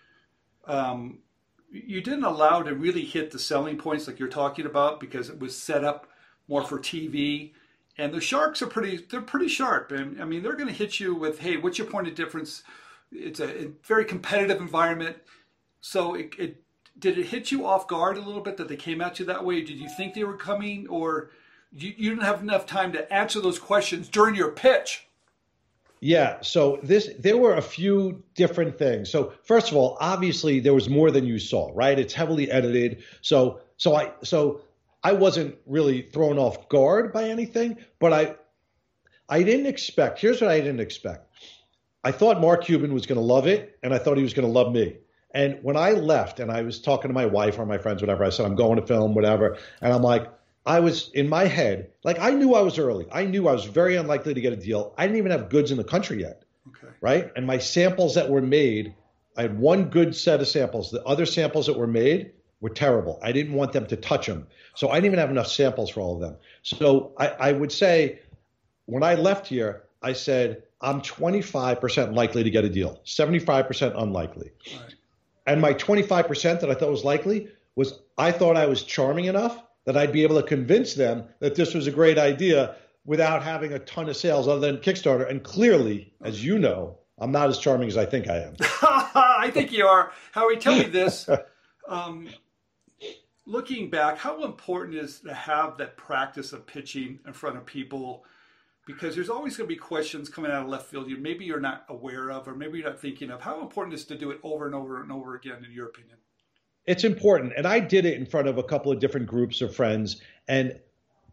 um, 0.67 1.19
you 1.71 2.01
didn't 2.01 2.25
allow 2.25 2.63
to 2.63 2.75
really 2.75 3.05
hit 3.05 3.31
the 3.31 3.39
selling 3.39 3.77
points 3.77 4.07
like 4.07 4.19
you're 4.19 4.29
talking 4.29 4.67
about 4.67 5.01
because 5.01 5.29
it 5.29 5.39
was 5.39 5.61
set 5.61 5.85
up 5.85 6.09
more 6.47 6.65
for 6.65 6.79
TV. 6.79 7.53
And 7.97 8.15
the 8.15 8.21
sharks 8.21 8.63
are 8.63 8.67
pretty, 8.67 9.05
they're 9.11 9.21
pretty 9.21 9.49
sharp. 9.49 9.91
And 9.91 10.21
I 10.23 10.25
mean, 10.25 10.43
they're 10.43 10.55
going 10.55 10.69
to 10.69 10.75
hit 10.75 11.01
you 11.01 11.15
with, 11.15 11.41
hey, 11.41 11.57
what's 11.57 11.79
your 11.79 11.89
point 11.89 12.07
of 12.07 12.15
difference? 12.15 12.63
It's 13.11 13.41
a, 13.41 13.71
very 13.83 14.05
competitive 14.05 14.61
environment. 14.61 15.17
So 15.81 16.15
it, 16.15 16.35
it, 16.39 16.63
did 16.99 17.19
it 17.19 17.27
hit 17.27 17.51
you 17.51 17.67
off 17.67 17.89
guard 17.89 18.17
a 18.17 18.23
little 18.23 18.43
bit 18.43 18.57
that 18.57 18.69
they 18.69 18.77
came 18.77 19.01
at 19.01 19.19
you 19.19 19.27
that 19.27 19.45
way? 19.45 19.63
Did 19.63 19.79
you 19.79 19.89
think 19.97 20.15
they 20.15 20.25
were 20.25 20.37
coming 20.37 20.87
or 20.89 21.31
you, 21.73 21.95
you 21.97 22.11
didn't 22.11 22.25
have 22.25 22.43
enough 22.43 22.67
time 22.67 22.93
to 22.93 23.13
answer 23.13 23.41
those 23.41 23.59
questions 23.59 24.09
during 24.09 24.35
your 24.35 24.51
pitch. 24.51 25.07
Yeah, 26.01 26.41
so 26.43 26.79
this 26.83 27.11
there 27.19 27.37
were 27.37 27.57
a 27.57 27.63
few 27.63 28.23
different 28.35 28.79
things. 28.79 29.11
So 29.11 29.33
first 29.43 29.71
of 29.71 29.77
all, 29.77 29.97
obviously 30.01 30.61
there 30.61 30.75
was 30.75 30.89
more 30.89 31.11
than 31.11 31.27
you 31.27 31.39
saw, 31.39 31.73
right? 31.75 31.99
It's 31.99 32.15
heavily 32.15 32.51
edited. 32.51 33.03
So 33.21 33.61
so 33.77 33.97
I 33.97 34.13
so 34.23 34.61
I 35.03 35.13
wasn't 35.13 35.57
really 35.67 36.03
thrown 36.03 36.39
off 36.39 36.69
guard 36.69 37.13
by 37.13 37.25
anything, 37.25 37.79
but 37.99 38.13
I 38.13 38.37
I 39.29 39.43
didn't 39.43 39.67
expect. 39.67 40.21
Here's 40.21 40.41
what 40.41 40.51
I 40.51 40.61
didn't 40.61 40.81
expect. 40.81 41.27
I 42.05 42.13
thought 42.13 42.41
Mark 42.41 42.65
Cuban 42.65 42.95
was 42.95 43.07
going 43.07 43.19
to 43.19 43.25
love 43.25 43.47
it, 43.47 43.77
and 43.83 43.93
I 43.93 43.99
thought 43.99 44.17
he 44.17 44.23
was 44.23 44.35
going 44.35 44.47
to 44.47 44.53
love 44.53 44.73
me. 44.73 44.97
And 45.35 45.59
when 45.63 45.77
I 45.77 45.91
left, 45.91 46.41
and 46.41 46.51
I 46.51 46.63
was 46.63 46.81
talking 46.81 47.09
to 47.09 47.15
my 47.15 47.27
wife 47.27 47.59
or 47.59 47.67
my 47.67 47.77
friends, 47.77 48.01
whatever, 48.01 48.25
I 48.25 48.31
said 48.31 48.47
I'm 48.47 48.55
going 48.55 48.81
to 48.81 48.87
film, 48.87 49.15
whatever, 49.15 49.59
and 49.83 49.93
I'm 49.93 50.03
like, 50.03 50.27
I 50.69 50.81
was 50.81 51.11
in 51.15 51.31
my 51.31 51.47
head, 51.47 51.93
like 52.05 52.19
I 52.21 52.31
knew 52.31 52.55
I 52.55 52.61
was 52.61 52.79
early. 52.79 53.07
I 53.11 53.25
knew 53.25 53.49
I 53.49 53.53
was 53.53 53.65
very 53.65 53.97
unlikely 53.97 54.35
to 54.35 54.41
get 54.43 54.53
a 54.53 54.57
deal. 54.57 54.93
I 54.99 55.07
didn't 55.07 55.17
even 55.17 55.31
have 55.33 55.49
goods 55.49 55.71
in 55.71 55.79
the 55.79 55.85
country 55.85 56.21
yet. 56.21 56.43
Okay. 56.69 56.93
Right. 57.01 57.33
And 57.35 57.47
my 57.47 57.57
samples 57.57 58.17
that 58.17 58.29
were 58.29 58.43
made, 58.43 58.95
I 59.35 59.43
had 59.43 59.59
one 59.59 59.89
good 59.89 60.15
set 60.15 60.43
of 60.43 60.47
samples. 60.47 60.91
The 60.91 61.03
other 61.05 61.25
samples 61.25 61.67
that 61.67 61.79
were 61.79 61.87
made 61.87 62.33
were 62.61 62.69
terrible. 62.69 63.19
I 63.23 63.33
didn't 63.33 63.55
want 63.55 63.73
them 63.73 63.87
to 63.87 63.97
touch 63.97 64.27
them. 64.27 64.47
So 64.75 64.91
I 64.91 64.97
didn't 64.97 65.07
even 65.07 65.19
have 65.21 65.31
enough 65.31 65.47
samples 65.47 65.89
for 65.89 66.03
all 66.03 66.17
of 66.17 66.21
them. 66.21 66.37
So 66.63 67.15
I, 67.19 67.29
I 67.29 67.53
would 67.53 67.73
say 67.73 68.19
when 68.85 69.03
I 69.03 69.15
left 69.15 69.47
here, 69.47 69.85
I 70.03 70.13
said, 70.13 70.65
I'm 70.83 71.01
25% 71.01 72.15
likely 72.15 72.45
to 72.45 72.51
get 72.51 72.65
a 72.65 72.69
deal, 72.69 73.01
75% 73.07 73.95
unlikely. 73.97 74.51
Right. 74.67 74.95
And 75.47 75.63
my 75.63 75.73
25% 75.73 76.61
that 76.61 76.71
I 76.71 76.75
thought 76.75 76.91
was 76.91 77.05
likely 77.05 77.49
was 77.75 77.99
I 78.19 78.33
thought 78.33 78.59
I 78.59 78.67
was 78.67 78.83
charming 78.83 79.25
enough 79.25 79.63
that 79.89 79.97
I'd 79.97 80.13
be 80.13 80.23
able 80.23 80.39
to 80.39 80.47
convince 80.47 80.93
them 80.93 81.25
that 81.41 81.55
this 81.55 81.73
was 81.73 81.87
a 81.87 81.91
great 81.91 82.19
idea 82.19 82.77
without 83.07 83.43
having 83.43 83.73
a 83.73 83.79
ton 83.79 84.07
of 84.11 84.19
sales 84.19 84.47
other 84.47 84.61
than 84.61 84.77
Kickstarter. 84.83 85.27
And 85.27 85.43
clearly, 85.43 86.13
as 86.21 86.45
you 86.45 86.59
know, 86.59 86.99
I'm 87.17 87.33
not 87.33 87.49
as 87.49 87.57
charming 87.57 87.89
as 87.89 87.97
I 87.97 88.05
think 88.05 88.29
I 88.29 88.37
am. 88.37 88.57
I 88.61 89.51
think 89.51 89.73
you 89.73 89.87
are. 89.87 90.13
Howie, 90.33 90.59
tell 90.59 90.77
me 90.77 90.85
this. 90.85 91.29
Um, 91.89 92.29
looking 93.47 93.89
back, 93.89 94.19
how 94.19 94.45
important 94.45 94.95
is 94.99 95.21
to 95.21 95.33
have 95.33 95.79
that 95.79 95.97
practice 95.97 96.53
of 96.53 96.67
pitching 96.67 97.19
in 97.27 97.33
front 97.33 97.57
of 97.57 97.65
people? 97.65 98.27
Because 98.87 99.15
there's 99.15 99.31
always 99.31 99.57
going 99.57 99.71
to 99.71 99.75
be 99.75 99.81
questions 99.81 100.29
coming 100.29 100.51
out 100.51 100.65
of 100.65 100.69
left 100.69 100.91
field 100.91 101.09
you 101.09 101.17
maybe 101.17 101.47
you're 101.47 101.59
not 101.59 101.87
aware 101.89 102.31
of 102.31 102.47
or 102.47 102.55
maybe 102.55 102.81
you're 102.81 102.91
not 102.91 103.01
thinking 103.01 103.31
of. 103.31 103.41
How 103.41 103.63
important 103.63 103.95
is 103.95 104.05
to 104.05 104.19
do 104.19 104.31
it 104.33 104.39
over 104.43 104.67
and 104.67 104.75
over 104.75 105.01
and 105.01 105.11
over 105.11 105.35
again, 105.35 105.65
in 105.65 105.73
your 105.73 105.87
opinion? 105.87 106.19
It's 106.89 107.05
important 107.05 107.53
and 107.57 107.67
i 107.67 107.79
did 107.79 108.05
it 108.05 108.15
in 108.15 108.27
front 108.27 108.49
of 108.49 108.59
a 108.59 108.63
couple 108.63 108.91
of 108.91 108.99
different 108.99 109.27
groups 109.27 109.61
of 109.61 109.75
friends 109.75 110.21
and 110.49 110.79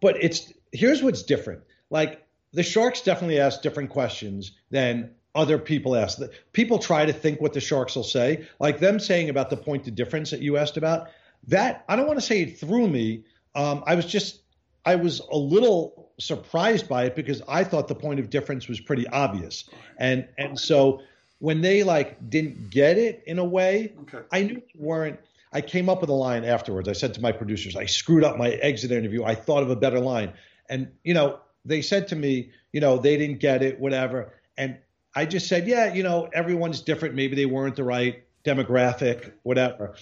but 0.02 0.16
it's 0.24 0.54
here's 0.72 1.02
what's 1.02 1.24
different 1.24 1.62
like 1.90 2.26
the 2.54 2.64
sharks 2.64 3.02
definitely 3.02 3.40
ask 3.40 3.62
different 3.62 3.90
questions 3.90 4.52
than 4.70 5.10
other 5.36 5.60
people 5.60 5.96
ask. 5.96 6.20
People 6.54 6.80
try 6.80 7.06
to 7.06 7.14
think 7.14 7.42
what 7.42 7.54
the 7.54 7.60
Sharks 7.60 7.96
will 7.96 8.04
say, 8.04 8.48
like 8.60 8.80
them 8.80 9.00
saying 9.00 9.30
about 9.30 9.50
the 9.50 9.58
point 9.58 9.86
of 9.88 9.94
difference 9.94 10.32
that 10.32 10.42
you 10.42 10.58
asked 10.58 10.78
about. 10.78 11.10
That 11.48 11.84
I 11.88 11.96
don't 11.96 12.08
want 12.08 12.18
to 12.18 12.26
say 12.26 12.42
it 12.42 12.58
threw 12.58 12.88
me. 12.88 13.26
Um, 13.54 13.84
I 13.86 13.96
was 13.96 14.06
just 14.06 14.40
I 14.86 14.96
was 14.96 15.20
a 15.20 15.38
little 15.38 16.12
surprised 16.18 16.88
by 16.88 17.06
it 17.06 17.16
because 17.16 17.42
I 17.48 17.64
thought 17.64 17.88
the 17.88 17.96
point 17.96 18.20
of 18.20 18.30
difference 18.30 18.68
was 18.68 18.80
pretty 18.80 19.08
obvious, 19.10 19.70
and 19.98 20.28
and 20.38 20.58
so 20.58 21.02
when 21.40 21.62
they 21.62 21.84
like 21.84 22.30
didn't 22.30 22.72
get 22.72 22.98
it 22.98 23.24
in 23.28 23.38
a 23.38 23.46
way, 23.46 23.94
okay. 24.04 24.26
I 24.32 24.44
knew 24.44 24.62
weren't. 24.76 25.20
I 25.56 25.62
came 25.62 25.90
up 25.90 26.02
with 26.02 26.10
a 26.10 26.14
line 26.14 26.44
afterwards. 26.44 26.88
I 26.90 26.94
said 26.94 27.14
to 27.16 27.22
my 27.22 27.32
producers, 27.32 27.76
I 27.76 27.86
screwed 27.86 28.24
up 28.24 28.38
my 28.38 28.50
exit 28.50 28.92
interview. 28.92 29.24
I 29.24 29.34
thought 29.34 29.64
of 29.64 29.70
a 29.70 29.76
better 29.76 30.00
line, 30.00 30.34
and 30.70 30.92
you 31.04 31.14
know 31.14 31.40
they 31.64 31.82
said 31.82 32.08
to 32.10 32.16
me, 32.16 32.52
you 32.74 32.82
know, 32.82 32.98
they 32.98 33.18
didn't 33.18 33.40
get 33.40 33.64
it, 33.64 33.80
whatever, 33.80 34.34
and 34.58 34.78
I 35.16 35.26
just 35.26 35.48
said, 35.48 35.66
yeah, 35.66 35.94
you 35.94 36.04
know, 36.04 36.30
everyone's 36.34 36.82
different. 36.82 37.16
Maybe 37.16 37.36
they 37.36 37.46
weren't 37.46 37.78
the 37.78 37.86
right 37.86 38.24
demographic, 38.44 39.32
whatever. 39.44 39.96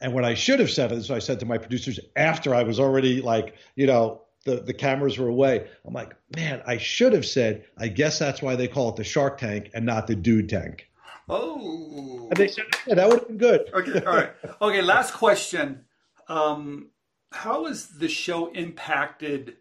And 0.00 0.14
what 0.14 0.24
I 0.24 0.34
should 0.34 0.58
have 0.58 0.70
said 0.70 0.90
is 0.90 1.10
I 1.10 1.18
said 1.18 1.38
to 1.40 1.46
my 1.46 1.58
producers 1.58 2.00
after 2.16 2.54
I 2.54 2.62
was 2.62 2.80
already 2.80 3.20
like, 3.20 3.54
you 3.76 3.86
know, 3.86 4.22
the, 4.44 4.56
the 4.56 4.74
cameras 4.74 5.18
were 5.18 5.28
away. 5.28 5.66
I'm 5.86 5.94
like, 5.94 6.14
man, 6.34 6.62
I 6.66 6.78
should 6.78 7.12
have 7.12 7.26
said, 7.26 7.64
I 7.78 7.88
guess 7.88 8.18
that's 8.18 8.42
why 8.42 8.56
they 8.56 8.68
call 8.68 8.90
it 8.90 8.96
the 8.96 9.04
shark 9.04 9.38
tank 9.38 9.70
and 9.74 9.86
not 9.86 10.06
the 10.06 10.14
dude 10.14 10.48
tank. 10.48 10.88
Oh. 11.28 12.30
Said, 12.36 12.50
yeah, 12.86 12.94
that 12.94 13.08
would 13.08 13.20
have 13.20 13.28
been 13.28 13.38
good. 13.38 13.70
Okay, 13.72 14.04
all 14.04 14.16
right. 14.16 14.30
Okay, 14.60 14.82
last 14.82 15.14
question. 15.14 15.84
Um, 16.28 16.90
how 17.32 17.66
has 17.66 17.86
the 17.86 18.08
show 18.08 18.50
impacted 18.52 19.56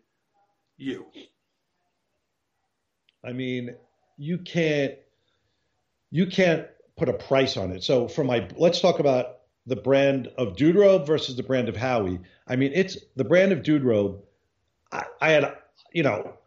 you? 0.78 1.06
I 3.24 3.32
mean, 3.32 3.76
you 4.18 4.38
can't 4.38 4.96
you 6.12 6.28
can't 6.28 6.68
put 6.98 7.10
a 7.10 7.14
price 7.14 7.58
on 7.58 7.72
it. 7.72 7.84
So 7.84 8.08
for 8.08 8.24
my 8.24 8.48
let's 8.56 8.82
talk 8.82 9.00
about 9.00 9.40
the 9.66 9.76
brand 9.76 10.28
of 10.38 10.56
Dude 10.58 10.76
Robe 10.76 11.08
versus 11.08 11.36
the 11.36 11.44
brand 11.44 11.70
of 11.70 11.78
Howie. 11.78 12.20
I 12.48 12.56
mean, 12.56 12.72
it's 12.76 12.98
the 13.16 13.24
brand 13.24 13.52
of 13.52 13.64
Dude 13.64 13.84
Robe. 13.84 14.22
I, 14.92 15.04
I 15.22 15.32
had 15.32 15.56
you 15.94 16.04
know 16.04 16.38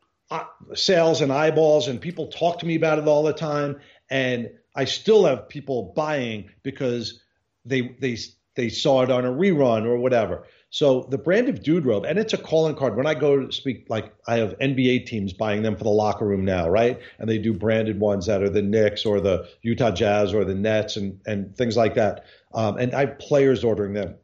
sales 0.75 1.21
and 1.21 1.33
eyeballs, 1.33 1.89
and 1.89 2.01
people 2.01 2.29
talk 2.29 2.59
to 2.61 2.67
me 2.67 2.75
about 2.75 2.99
it 2.99 3.07
all 3.09 3.23
the 3.23 3.33
time, 3.33 3.81
and 4.11 4.51
I 4.77 4.85
still 4.85 5.25
have 5.25 5.49
people 5.49 5.93
buying 5.97 6.51
because 6.63 7.21
they 7.65 7.97
they 8.01 8.19
they 8.55 8.69
saw 8.69 9.03
it 9.03 9.11
on 9.11 9.25
a 9.25 9.31
rerun 9.31 9.85
or 9.85 9.97
whatever. 9.99 10.47
So 10.71 11.07
the 11.11 11.19
brand 11.19 11.49
of 11.49 11.63
Dude 11.63 11.87
Robe, 11.87 12.05
and 12.05 12.19
it's 12.19 12.35
a 12.35 12.39
calling 12.39 12.75
card. 12.75 12.97
When 12.97 13.07
I 13.07 13.15
go 13.15 13.47
to 13.47 13.53
speak, 13.53 13.87
like 13.89 14.13
I 14.27 14.37
have 14.37 14.59
NBA 14.59 15.07
teams 15.07 15.33
buying 15.33 15.63
them 15.63 15.77
for 15.77 15.85
the 15.85 15.91
locker 15.91 16.27
room 16.27 16.45
now, 16.45 16.69
right? 16.69 17.01
And 17.19 17.29
they 17.29 17.39
do 17.39 17.55
branded 17.55 17.99
ones 17.99 18.27
that 18.27 18.43
are 18.43 18.51
the 18.51 18.63
Knicks 18.63 19.07
or 19.07 19.21
the 19.21 19.49
Utah 19.63 19.91
Jazz 19.91 20.35
or 20.35 20.45
the 20.45 20.55
Nets 20.55 20.97
and 20.97 21.21
and 21.27 21.57
things 21.57 21.77
like 21.77 21.95
that. 21.95 22.25
Um, 22.53 22.77
and 22.79 22.95
I 22.95 23.01
have 23.07 23.19
players 23.19 23.65
ordering 23.65 23.95
them, 23.95 24.17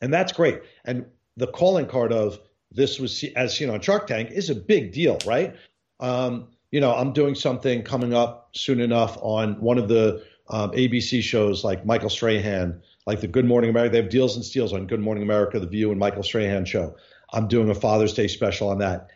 and 0.00 0.12
that's 0.12 0.32
great. 0.32 0.60
And 0.84 1.06
the 1.36 1.46
calling 1.46 1.86
card 1.86 2.12
of 2.12 2.40
this 2.72 2.98
was 2.98 3.24
as 3.36 3.56
seen 3.56 3.70
on 3.70 3.80
Shark 3.80 4.06
Tank 4.06 4.30
is 4.30 4.50
a 4.50 4.54
big 4.54 4.92
deal, 4.92 5.18
right? 5.26 5.54
Um, 6.00 6.48
you 6.70 6.80
know, 6.80 6.94
I'm 6.94 7.12
doing 7.12 7.34
something 7.34 7.82
coming 7.82 8.14
up 8.14 8.50
soon 8.54 8.80
enough 8.80 9.18
on 9.20 9.60
one 9.60 9.78
of 9.78 9.88
the 9.88 10.24
um, 10.48 10.70
ABC 10.72 11.22
shows 11.22 11.64
like 11.64 11.84
Michael 11.84 12.10
Strahan 12.10 12.82
like 13.06 13.20
the 13.20 13.28
Good 13.28 13.46
Morning 13.46 13.70
America. 13.70 13.92
They 13.92 14.02
have 14.02 14.10
deals 14.10 14.36
and 14.36 14.44
steals 14.44 14.72
on 14.72 14.86
Good 14.86 15.00
Morning 15.00 15.22
America, 15.22 15.58
The 15.58 15.66
View, 15.66 15.90
and 15.90 15.98
Michael 15.98 16.22
Strahan 16.22 16.64
show. 16.64 16.94
I'm 17.32 17.48
doing 17.48 17.70
a 17.70 17.74
Father's 17.74 18.12
Day 18.14 18.28
special 18.28 18.68
on 18.68 18.78
that. 18.78 19.08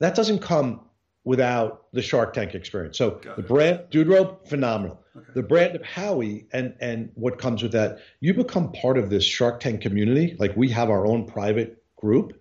That 0.00 0.14
doesn't 0.14 0.40
come 0.40 0.80
without 1.24 1.86
the 1.92 2.02
Shark 2.02 2.34
Tank 2.34 2.54
experience. 2.54 2.98
So 2.98 3.12
Got 3.12 3.36
the 3.36 3.42
it. 3.42 3.48
brand 3.48 3.80
Dude 3.90 4.08
Robe, 4.08 4.46
phenomenal. 4.46 5.02
Okay. 5.16 5.26
The 5.34 5.42
brand 5.42 5.76
of 5.76 5.82
Howie 5.82 6.46
and 6.52 6.74
and 6.80 7.10
what 7.14 7.38
comes 7.38 7.62
with 7.62 7.72
that, 7.72 7.98
you 8.20 8.34
become 8.34 8.72
part 8.72 8.98
of 8.98 9.10
this 9.10 9.24
Shark 9.24 9.60
Tank 9.60 9.80
community. 9.80 10.36
Like 10.38 10.56
we 10.56 10.68
have 10.70 10.90
our 10.90 11.06
own 11.06 11.26
private 11.26 11.82
group, 11.96 12.40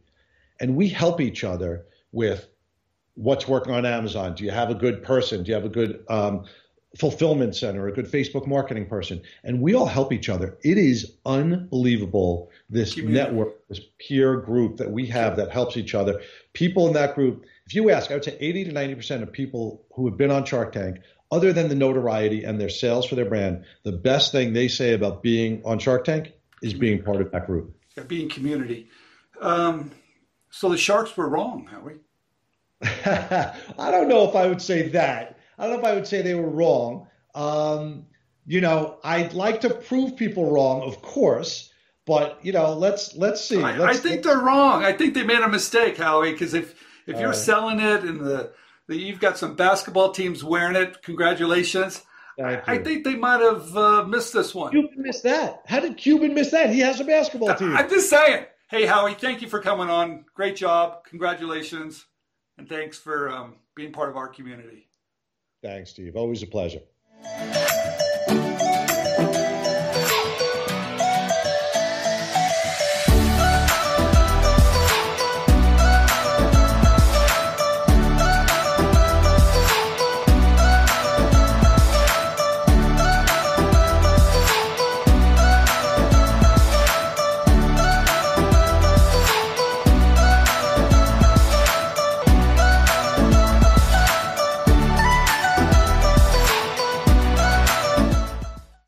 and 0.59 0.75
we 0.75 0.87
help 0.87 1.21
each 1.21 1.43
other 1.43 1.85
with 2.11 2.47
what's 3.15 3.47
working 3.47 3.73
on 3.73 3.85
Amazon. 3.85 4.35
Do 4.35 4.43
you 4.43 4.51
have 4.51 4.69
a 4.69 4.75
good 4.75 5.03
person? 5.03 5.43
Do 5.43 5.49
you 5.49 5.55
have 5.55 5.65
a 5.65 5.69
good 5.69 6.03
um, 6.09 6.45
fulfillment 6.97 7.55
center, 7.55 7.87
a 7.87 7.91
good 7.91 8.05
Facebook 8.05 8.47
marketing 8.47 8.85
person, 8.85 9.21
and 9.43 9.61
we 9.61 9.73
all 9.73 9.85
help 9.85 10.11
each 10.11 10.27
other. 10.27 10.57
It 10.63 10.77
is 10.77 11.13
unbelievable 11.25 12.49
this 12.69 12.97
network, 12.97 13.67
this 13.69 13.79
peer 13.99 14.37
group 14.37 14.77
that 14.77 14.91
we 14.91 15.07
have 15.07 15.37
that 15.37 15.51
helps 15.51 15.77
each 15.77 15.95
other. 15.95 16.21
People 16.53 16.87
in 16.87 16.93
that 16.93 17.15
group, 17.15 17.45
if 17.65 17.73
you 17.73 17.89
ask, 17.89 18.11
I 18.11 18.15
would 18.15 18.25
say 18.25 18.37
80 18.39 18.65
to 18.65 18.71
90% 18.73 19.23
of 19.23 19.31
people 19.31 19.85
who 19.95 20.05
have 20.07 20.17
been 20.17 20.31
on 20.31 20.43
Shark 20.43 20.73
Tank, 20.73 20.97
other 21.31 21.53
than 21.53 21.69
the 21.69 21.75
notoriety 21.75 22.43
and 22.43 22.59
their 22.59 22.69
sales 22.69 23.05
for 23.05 23.15
their 23.15 23.25
brand, 23.25 23.63
the 23.83 23.93
best 23.93 24.33
thing 24.33 24.51
they 24.51 24.67
say 24.67 24.93
about 24.93 25.23
being 25.23 25.61
on 25.63 25.79
Shark 25.79 26.03
Tank 26.03 26.33
is 26.61 26.73
being 26.73 27.01
part 27.01 27.21
of 27.21 27.31
that 27.31 27.45
group. 27.45 27.73
Yeah, 27.95 28.03
being 28.03 28.27
community. 28.27 28.89
Um, 29.39 29.91
so 30.49 30.67
the 30.67 30.77
Sharks 30.77 31.15
were 31.15 31.29
wrong, 31.29 31.67
Howie. 31.71 31.99
I 33.05 33.91
don't 33.91 34.07
know 34.07 34.27
if 34.27 34.35
I 34.35 34.47
would 34.47 34.61
say 34.61 34.89
that. 34.89 35.37
I 35.57 35.67
don't 35.67 35.73
know 35.73 35.79
if 35.79 35.85
I 35.85 35.95
would 35.95 36.07
say 36.07 36.21
they 36.21 36.35
were 36.35 36.49
wrong. 36.49 37.07
Um, 37.35 38.07
you 38.45 38.61
know, 38.61 38.97
I'd 39.03 39.33
like 39.33 39.61
to 39.61 39.69
prove 39.69 40.17
people 40.17 40.51
wrong, 40.51 40.81
of 40.81 41.01
course, 41.01 41.71
but 42.05 42.39
you 42.43 42.51
know, 42.51 42.73
let's 42.73 43.15
let's 43.15 43.43
see. 43.43 43.61
I, 43.61 43.77
let's, 43.77 43.99
I 43.99 44.01
think 44.01 44.23
they're 44.23 44.39
wrong. 44.39 44.83
I 44.83 44.93
think 44.93 45.13
they 45.13 45.23
made 45.23 45.41
a 45.41 45.47
mistake, 45.47 45.97
Howie, 45.97 46.31
because 46.31 46.53
if 46.53 46.75
if 47.05 47.19
you're 47.19 47.33
selling 47.33 47.79
it 47.79 48.03
and 48.03 48.19
the, 48.19 48.51
the 48.87 48.97
you've 48.97 49.19
got 49.19 49.37
some 49.37 49.55
basketball 49.55 50.11
teams 50.11 50.43
wearing 50.43 50.75
it, 50.75 51.01
congratulations. 51.03 52.01
I, 52.43 52.61
I 52.65 52.77
think 52.79 53.03
they 53.03 53.15
might 53.15 53.41
have 53.41 53.77
uh, 53.77 54.03
missed 54.05 54.33
this 54.33 54.55
one. 54.55 54.71
Cuban 54.71 55.01
missed 55.01 55.23
that. 55.23 55.61
How 55.67 55.79
did 55.79 55.97
Cuban 55.97 56.33
miss 56.33 56.49
that? 56.51 56.71
He 56.71 56.79
has 56.79 56.99
a 56.99 57.03
basketball 57.03 57.53
team. 57.55 57.75
I'm 57.75 57.89
just 57.89 58.09
saying. 58.09 58.45
Hey, 58.69 58.85
Howie, 58.85 59.13
thank 59.13 59.41
you 59.41 59.49
for 59.49 59.59
coming 59.59 59.89
on. 59.89 60.25
Great 60.33 60.55
job. 60.55 61.03
Congratulations. 61.05 62.05
And 62.61 62.69
thanks 62.69 62.95
for 62.95 63.27
um, 63.31 63.55
being 63.73 63.91
part 63.91 64.07
of 64.07 64.15
our 64.15 64.27
community. 64.27 64.87
Thanks, 65.63 65.89
Steve. 65.89 66.15
Always 66.15 66.43
a 66.43 66.45
pleasure. 66.45 66.81